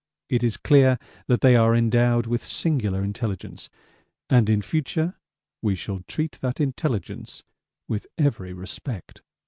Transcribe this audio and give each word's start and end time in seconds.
It 0.29 0.41
is 0.43 0.57
clear 0.57 0.97
that 1.27 1.41
they 1.41 1.55
are 1.55 1.75
endowed 1.75 2.25
with 2.25 2.43
singular 2.43 3.03
intelligence, 3.03 3.69
and 4.31 4.49
in 4.49 4.63
future 4.63 5.13
we 5.61 5.75
shall 5.75 6.01
treat 6.07 6.39
that 6.41 6.59
intelligence 6.59 7.43
with 7.87 8.07
every 8.17 8.51
respect. 8.51 9.21